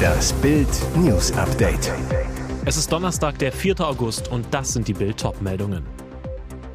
[0.00, 1.92] Das Bild News Update.
[2.64, 3.80] Es ist Donnerstag, der 4.
[3.80, 5.84] August und das sind die Bild meldungen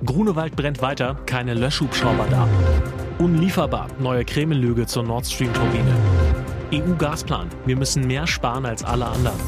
[0.06, 2.48] Grunewald brennt weiter, keine Löschhubschrauber da.
[3.18, 5.96] Unlieferbar, neue Kreml-Lüge zur Nord Stream-Turbine.
[6.74, 9.40] EU-Gasplan, wir müssen mehr sparen als alle anderen.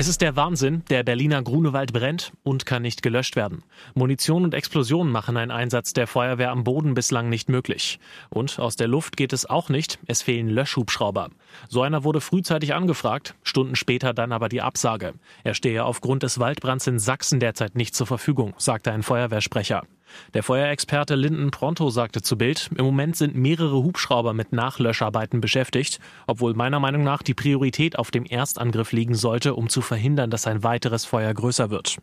[0.00, 3.64] Es ist der Wahnsinn, der Berliner Grunewald brennt und kann nicht gelöscht werden.
[3.96, 7.98] Munition und Explosionen machen einen Einsatz der Feuerwehr am Boden bislang nicht möglich.
[8.30, 11.30] Und aus der Luft geht es auch nicht, es fehlen Löschhubschrauber.
[11.68, 15.14] So einer wurde frühzeitig angefragt, Stunden später dann aber die Absage.
[15.42, 19.82] Er stehe aufgrund des Waldbrands in Sachsen derzeit nicht zur Verfügung, sagte ein Feuerwehrsprecher.
[20.34, 25.98] Der Feuerexperte Linden Pronto sagte zu Bild, im Moment sind mehrere Hubschrauber mit Nachlöscharbeiten beschäftigt,
[26.26, 30.46] obwohl meiner Meinung nach die Priorität auf dem Erstangriff liegen sollte, um zu verhindern, dass
[30.46, 31.98] ein weiteres Feuer größer wird.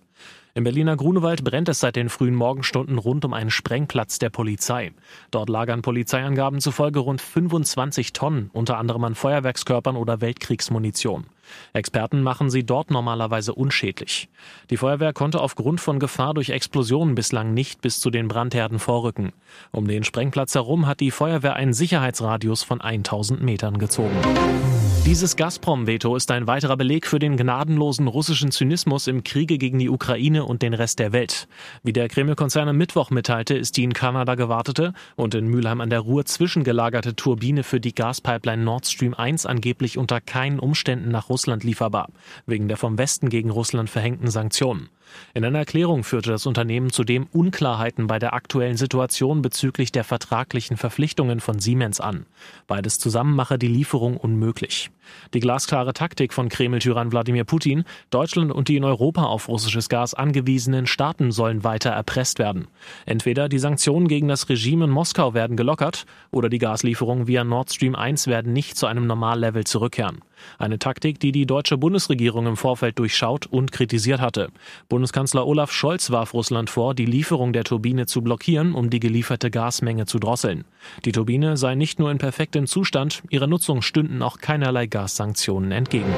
[0.53, 4.93] Im Berliner Grunewald brennt es seit den frühen Morgenstunden rund um einen Sprengplatz der Polizei.
[5.29, 11.25] Dort lagern Polizeiangaben zufolge rund 25 Tonnen, unter anderem an Feuerwerkskörpern oder Weltkriegsmunition.
[11.73, 14.29] Experten machen sie dort normalerweise unschädlich.
[14.69, 19.33] Die Feuerwehr konnte aufgrund von Gefahr durch Explosionen bislang nicht bis zu den Brandherden vorrücken.
[19.71, 24.15] Um den Sprengplatz herum hat die Feuerwehr einen Sicherheitsradius von 1000 Metern gezogen.
[25.05, 29.89] Dieses Gazprom-Veto ist ein weiterer Beleg für den gnadenlosen russischen Zynismus im Kriege gegen die
[29.89, 31.47] Ukraine und den Rest der Welt.
[31.83, 35.91] Wie der Kreml-Konzern am Mittwoch mitteilte, ist die in Kanada gewartete und in Mülheim an
[35.91, 41.29] der Ruhr zwischengelagerte Turbine für die Gaspipeline Nord Stream 1 angeblich unter keinen Umständen nach
[41.29, 42.09] Russland lieferbar,
[42.45, 44.89] wegen der vom Westen gegen Russland verhängten Sanktionen.
[45.33, 50.77] In einer Erklärung führte das Unternehmen zudem Unklarheiten bei der aktuellen Situation bezüglich der vertraglichen
[50.77, 52.25] Verpflichtungen von Siemens an.
[52.67, 54.91] Beides zusammen mache die Lieferung unmöglich.
[55.33, 60.13] Die glasklare Taktik von Kreml-Tyrann Wladimir Putin, Deutschland und die in Europa auf russisches Gas
[60.13, 62.67] angewiesenen Staaten sollen weiter erpresst werden.
[63.05, 67.71] Entweder die Sanktionen gegen das Regime in Moskau werden gelockert oder die Gaslieferungen via Nord
[67.71, 70.21] Stream 1 werden nicht zu einem Normallevel zurückkehren.
[70.57, 74.49] Eine Taktik, die die deutsche Bundesregierung im Vorfeld durchschaut und kritisiert hatte.
[74.89, 79.51] Bundeskanzler Olaf Scholz warf Russland vor, die Lieferung der Turbine zu blockieren, um die gelieferte
[79.51, 80.65] Gasmenge zu drosseln.
[81.05, 86.13] Die Turbine sei nicht nur in perfektem Zustand, ihrer Nutzung stünden auch keinerlei Gassanktionen entgegen.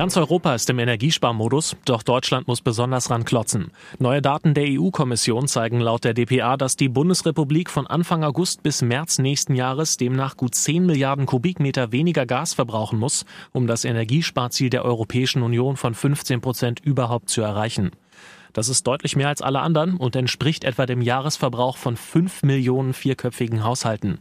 [0.00, 3.70] Ganz Europa ist im Energiesparmodus, doch Deutschland muss besonders ranklotzen.
[3.98, 8.80] Neue Daten der EU-Kommission zeigen laut der DPA, dass die Bundesrepublik von Anfang August bis
[8.80, 14.70] März nächsten Jahres demnach gut 10 Milliarden Kubikmeter weniger Gas verbrauchen muss, um das Energiesparziel
[14.70, 17.90] der Europäischen Union von 15 Prozent überhaupt zu erreichen.
[18.54, 22.94] Das ist deutlich mehr als alle anderen und entspricht etwa dem Jahresverbrauch von 5 Millionen
[22.94, 24.18] vierköpfigen Haushalten.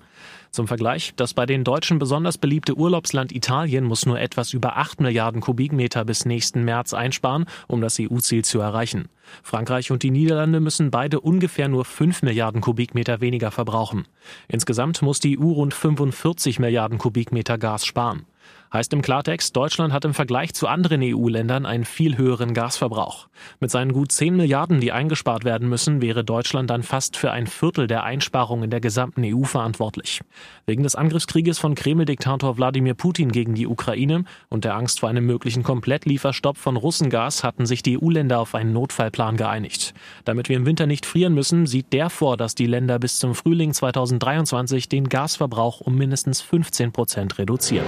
[0.51, 4.99] Zum Vergleich, das bei den Deutschen besonders beliebte Urlaubsland Italien muss nur etwas über 8
[4.99, 9.09] Milliarden Kubikmeter bis nächsten März einsparen, um das EU-Ziel zu erreichen.
[9.43, 14.07] Frankreich und die Niederlande müssen beide ungefähr nur 5 Milliarden Kubikmeter weniger verbrauchen.
[14.47, 18.25] Insgesamt muss die EU rund 45 Milliarden Kubikmeter Gas sparen.
[18.71, 23.27] Heißt im Klartext, Deutschland hat im Vergleich zu anderen EU-Ländern einen viel höheren Gasverbrauch.
[23.59, 27.47] Mit seinen gut 10 Milliarden, die eingespart werden müssen, wäre Deutschland dann fast für ein
[27.47, 30.21] Viertel der Einsparungen in der gesamten EU verantwortlich.
[30.67, 35.25] Wegen des Angriffskrieges von Kreml-Diktator Wladimir Putin gegen die Ukraine und der Angst vor einem
[35.25, 39.95] möglichen Komplettlieferstopp von Russengas hatten sich die EU-Länder auf einen Notfallplan geeinigt.
[40.25, 43.33] Damit wir im Winter nicht frieren müssen, sieht der vor, dass die Länder bis zum
[43.33, 47.87] Frühling 2023 den Gasverbrauch um mindestens 15 Prozent reduzieren.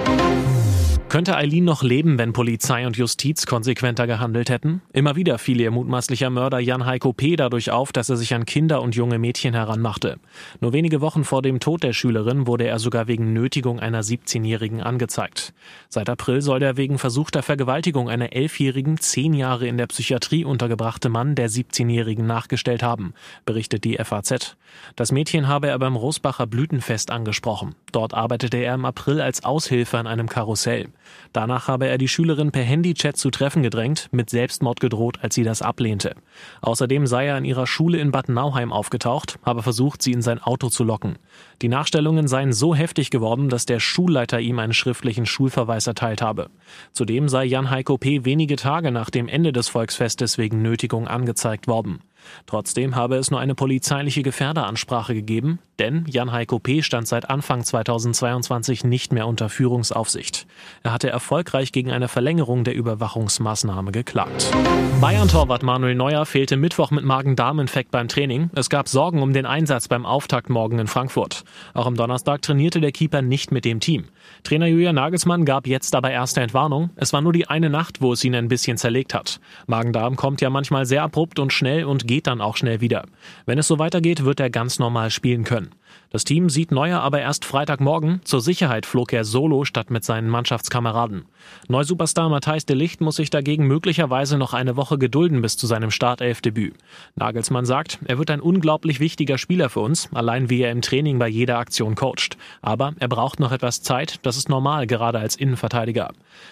[1.12, 4.82] Könnte Eileen noch leben, wenn Polizei und Justiz konsequenter gehandelt hätten?
[4.94, 7.36] Immer wieder fiel ihr mutmaßlicher Mörder Jan Heiko P.
[7.36, 10.20] dadurch auf, dass er sich an Kinder und junge Mädchen heranmachte.
[10.62, 14.80] Nur wenige Wochen vor dem Tod der Schülerin wurde er sogar wegen Nötigung einer 17-Jährigen
[14.80, 15.54] angezeigt.
[15.90, 21.10] Seit April soll der wegen versuchter Vergewaltigung einer 11-Jährigen zehn Jahre in der Psychiatrie untergebrachte
[21.10, 24.56] Mann der 17-Jährigen nachgestellt haben, berichtet die FAZ.
[24.96, 27.76] Das Mädchen habe er beim Rosbacher Blütenfest angesprochen.
[27.92, 30.88] Dort arbeitete er im April als Aushilfe an einem Karussell.
[31.34, 35.44] Danach habe er die Schülerin per Handychat zu Treffen gedrängt, mit Selbstmord gedroht, als sie
[35.44, 36.16] das ablehnte.
[36.62, 40.39] Außerdem sei er an ihrer Schule in Bad Nauheim aufgetaucht, habe versucht, sie in sein
[40.39, 41.17] Auto zu locken.
[41.62, 46.50] Die Nachstellungen seien so heftig geworden, dass der Schulleiter ihm einen schriftlichen Schulverweis erteilt habe.
[46.92, 48.25] Zudem sei Jan Heiko P.
[48.25, 52.00] wenige Tage nach dem Ende des Volksfestes wegen Nötigung angezeigt worden.
[52.45, 56.81] Trotzdem habe es nur eine polizeiliche Gefährderansprache gegeben, denn Jan Heiko P.
[56.83, 60.45] stand seit Anfang 2022 nicht mehr unter Führungsaufsicht.
[60.83, 64.51] Er hatte erfolgreich gegen eine Verlängerung der Überwachungsmaßnahme geklagt.
[65.00, 68.51] Bayern-Torwart Manuel Neuer fehlte Mittwoch mit Magen-Darm-Infekt beim Training.
[68.53, 71.44] Es gab Sorgen um den Einsatz beim Auftakt morgen in Frankfurt.
[71.73, 74.06] Auch am Donnerstag trainierte der Keeper nicht mit dem Team.
[74.44, 76.89] Trainer Julian Nagelsmann gab jetzt aber erste Entwarnung.
[76.95, 79.39] Es war nur die eine Nacht, wo es ihn ein bisschen zerlegt hat.
[79.68, 83.06] Magen-Darm kommt ja manchmal sehr abrupt und schnell und geht dann auch schnell wieder.
[83.45, 85.71] Wenn es so weitergeht, wird er ganz normal spielen können.
[86.12, 88.19] Das Team sieht Neuer aber erst Freitagmorgen.
[88.25, 91.23] Zur Sicherheit flog er solo statt mit seinen Mannschaftskameraden.
[91.69, 95.89] Neusuperstar Matthijs de Licht muss sich dagegen möglicherweise noch eine Woche gedulden bis zu seinem
[95.89, 96.75] Startelfdebüt.
[97.15, 101.18] Nagelsmann sagt, er wird ein unglaublich wichtiger Spieler für uns, allein wie er im Training
[101.18, 102.38] bei jeder Aktion coacht.
[102.62, 106.12] Aber er braucht noch etwas Zeit, das ist normal, gerade als Innenverteidiger.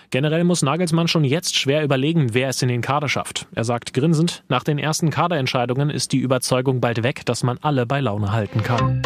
[0.10, 3.48] Generell muss Nagelsmann schon jetzt schwer überlegen, wer es in den Kader schafft.
[3.56, 7.86] Er sagt grinsend, nach den ersten Kaderentscheidungen ist die Überzeugung bald weg, dass man alle
[7.86, 9.02] bei Laune halten kann.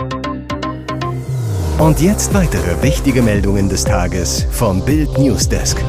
[1.79, 5.83] Und jetzt weitere wichtige Meldungen des Tages vom Bild Newsdesk.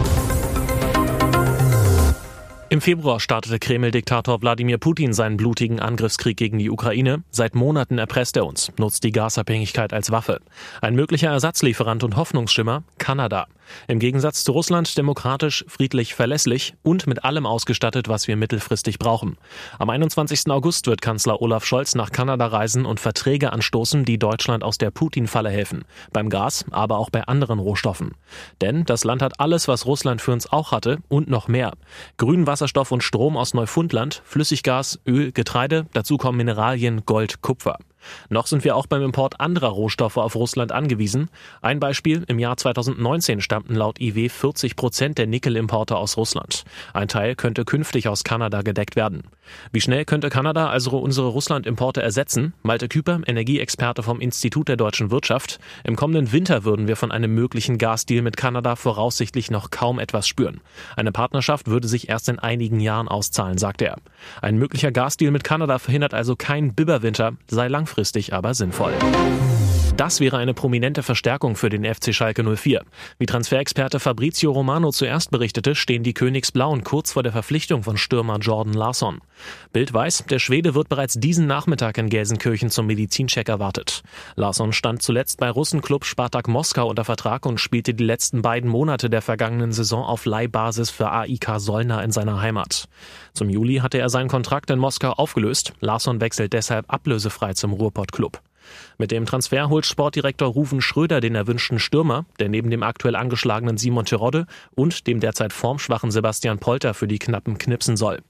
[2.74, 7.22] Im Februar startete Kreml-Diktator Wladimir Putin seinen blutigen Angriffskrieg gegen die Ukraine.
[7.30, 10.40] Seit Monaten erpresst er uns, nutzt die Gasabhängigkeit als Waffe.
[10.80, 13.46] Ein möglicher Ersatzlieferant und Hoffnungsschimmer Kanada.
[13.88, 19.37] Im Gegensatz zu Russland demokratisch, friedlich, verlässlich und mit allem ausgestattet, was wir mittelfristig brauchen.
[19.78, 20.50] Am 21.
[20.50, 24.90] August wird Kanzler Olaf Scholz nach Kanada reisen und Verträge anstoßen, die Deutschland aus der
[24.90, 25.84] Putin-Falle helfen.
[26.12, 28.12] Beim Gas, aber auch bei anderen Rohstoffen.
[28.61, 31.72] Denn das Land hat alles, was Russland für uns auch hatte und noch mehr.
[32.17, 37.78] Grünen Wasserstoff und Strom aus Neufundland, Flüssiggas, Öl, Getreide, dazu kommen Mineralien, Gold, Kupfer.
[38.28, 41.28] Noch sind wir auch beim Import anderer Rohstoffe auf Russland angewiesen.
[41.62, 46.64] Ein Beispiel, im Jahr 2019 stammten laut IW 40 Prozent der Nickelimporte aus Russland.
[46.92, 49.24] Ein Teil könnte künftig aus Kanada gedeckt werden.
[49.73, 52.55] Wie schnell könnte Kanada also unsere Russland-Importe ersetzen?
[52.62, 55.58] Malte Küper, Energieexperte vom Institut der deutschen Wirtschaft.
[55.85, 60.29] Im kommenden Winter würden wir von einem möglichen Gasdeal mit Kanada voraussichtlich noch kaum etwas
[60.29, 60.61] spüren.
[60.96, 63.99] Eine Partnerschaft würde sich erst in einigen Jahren auszahlen, sagt er.
[64.41, 68.94] Ein möglicher Gasdeal mit Kanada verhindert also keinen Biberwinter, sei langfristig aber sinnvoll.
[69.96, 72.82] Das wäre eine prominente Verstärkung für den FC Schalke 04.
[73.19, 78.38] Wie Transferexperte Fabrizio Romano zuerst berichtete, stehen die Königsblauen kurz vor der Verpflichtung von Stürmer
[78.38, 79.20] Jordan Larsson.
[79.72, 84.02] Bild weiß, der Schwede wird bereits diesen Nachmittag in Gelsenkirchen zum Medizincheck erwartet.
[84.34, 89.08] Larsson stand zuletzt bei Russenklub Spartak Moskau unter Vertrag und spielte die letzten beiden Monate
[89.08, 92.88] der vergangenen Saison auf Leihbasis für AIK Solna in seiner Heimat.
[93.32, 95.72] Zum Juli hatte er seinen Kontrakt in Moskau aufgelöst.
[95.78, 98.40] Larsson wechselt deshalb ablösefrei zum Ruhrpott-Club.
[98.99, 103.76] Mit dem Transfer holt Sportdirektor Rufen Schröder den erwünschten Stürmer, der neben dem aktuell angeschlagenen
[103.76, 108.20] Simon Terodde und dem derzeit formschwachen Sebastian Polter für die Knappen knipsen soll.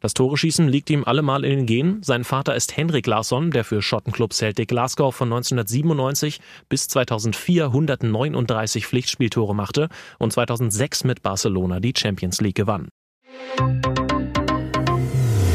[0.00, 2.02] Das Toreschießen liegt ihm allemal in den Genen.
[2.02, 8.86] Sein Vater ist Henrik Larsson, der für Schottenclub Celtic Glasgow von 1997 bis 2004 139
[8.86, 9.88] Pflichtspieltore machte
[10.18, 12.88] und 2006 mit Barcelona die Champions League gewann.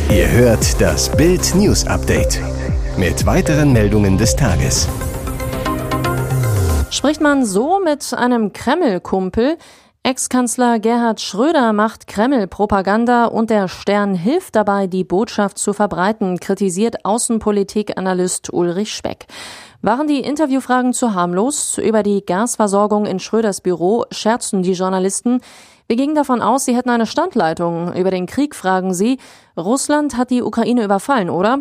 [0.09, 2.41] Ihr hört das Bild News Update
[2.97, 4.87] mit weiteren Meldungen des Tages.
[6.89, 9.57] Spricht man so mit einem Kreml-Kumpel?
[10.01, 17.05] Ex-Kanzler Gerhard Schröder macht Kreml-Propaganda und der Stern hilft dabei, die Botschaft zu verbreiten, kritisiert
[17.05, 19.27] Außenpolitik-Analyst Ulrich Speck.
[19.81, 21.77] Waren die Interviewfragen zu harmlos?
[21.77, 25.41] Über die Gasversorgung in Schröders Büro scherzten die Journalisten.
[25.87, 27.93] Wir gingen davon aus, sie hätten eine Standleitung.
[27.93, 29.19] Über den Krieg fragen sie.
[29.55, 31.59] Russland hat die Ukraine überfallen, oder?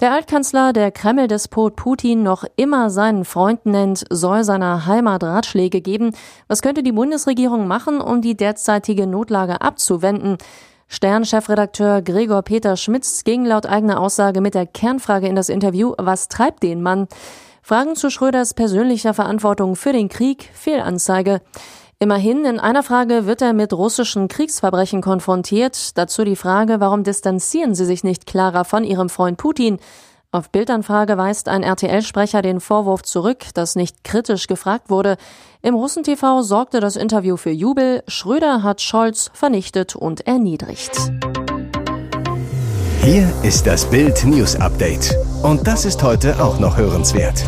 [0.00, 6.12] Der Altkanzler, der Kreml-Despot Putin noch immer seinen Freund nennt, soll seiner Heimat Ratschläge geben.
[6.48, 10.36] Was könnte die Bundesregierung machen, um die derzeitige Notlage abzuwenden?
[10.88, 16.28] Stern-Chefredakteur Gregor Peter Schmitz ging laut eigener Aussage mit der Kernfrage in das Interview, was
[16.28, 17.08] treibt den Mann?
[17.62, 21.40] Fragen zu Schröders persönlicher Verantwortung für den Krieg, Fehlanzeige.
[22.02, 25.96] Immerhin, in einer Frage wird er mit russischen Kriegsverbrechen konfrontiert.
[25.96, 29.78] Dazu die Frage, warum distanzieren Sie sich nicht klarer von Ihrem Freund Putin?
[30.32, 35.16] Auf Bildanfrage weist ein RTL-Sprecher den Vorwurf zurück, dass nicht kritisch gefragt wurde.
[35.62, 38.02] Im Russen-TV sorgte das Interview für Jubel.
[38.08, 40.98] Schröder hat Scholz vernichtet und erniedrigt.
[43.00, 45.14] Hier ist das Bild News Update.
[45.44, 47.44] Und das ist heute auch noch hörenswert.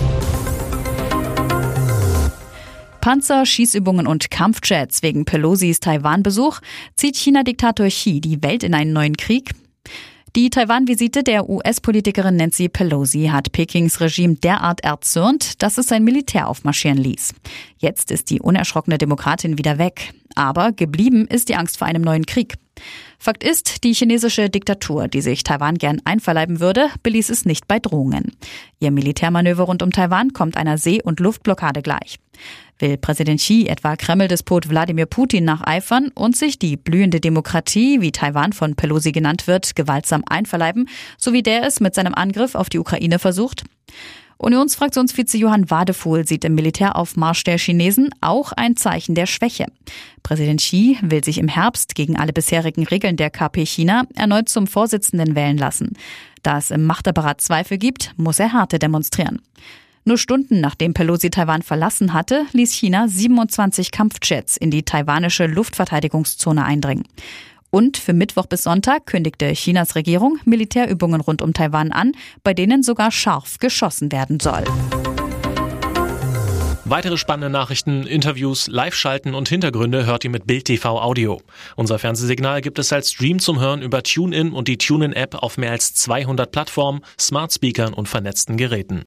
[3.05, 6.61] Panzer, Schießübungen und Kampfjets wegen Pelosis Taiwan-Besuch
[6.97, 9.51] zieht China-Diktator Xi die Welt in einen neuen Krieg.
[10.35, 16.49] Die Taiwan-Visite der US-Politikerin Nancy Pelosi hat Pekings Regime derart erzürnt, dass es sein Militär
[16.49, 17.35] aufmarschieren ließ.
[17.77, 20.15] Jetzt ist die unerschrockene Demokratin wieder weg.
[20.35, 22.55] Aber geblieben ist die Angst vor einem neuen Krieg.
[23.25, 27.79] Fakt ist, die chinesische Diktatur, die sich Taiwan gern einverleiben würde, beließ es nicht bei
[27.79, 28.33] Drohungen.
[28.81, 32.19] Ihr Militärmanöver rund um Taiwan kommt einer See- und Luftblockade gleich.
[32.81, 38.53] Will Präsident Xi etwa Kreml-Despot Wladimir Putin nacheifern und sich die blühende Demokratie, wie Taiwan
[38.53, 42.79] von Pelosi genannt wird, gewaltsam einverleiben, so wie der es mit seinem Angriff auf die
[42.79, 43.65] Ukraine versucht?
[44.39, 49.67] Unionsfraktionsvize Johann Wadefuhl sieht im Militäraufmarsch der Chinesen auch ein Zeichen der Schwäche.
[50.23, 54.67] Präsident Xi will sich im Herbst gegen alle bisherigen Regeln der KP China erneut zum
[54.67, 55.93] Vorsitzenden wählen lassen.
[56.43, 59.41] Da es im Machtapparat Zweifel gibt, muss er Härte demonstrieren.
[60.07, 66.63] Nur Stunden nachdem Pelosi Taiwan verlassen hatte, ließ China 27 Kampfjets in die taiwanische Luftverteidigungszone
[66.63, 67.05] eindringen.
[67.75, 72.13] Und für Mittwoch bis Sonntag kündigte Chinas Regierung Militärübungen rund um Taiwan an,
[72.45, 74.63] bei denen sogar scharf geschossen werden soll.
[76.85, 81.43] Weitere spannende Nachrichten, Interviews, Live-Schalten und Hintergründe hört ihr mit Bild TV Audio.
[81.75, 85.73] Unser Fernsehsignal gibt es als Stream zum Hören über TuneIn und die TuneIn-App auf mehr
[85.73, 89.03] als 200 Plattformen, Smart Speakern und vernetzten Geräten.